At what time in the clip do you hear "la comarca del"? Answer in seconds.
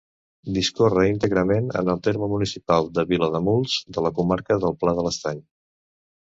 4.07-4.75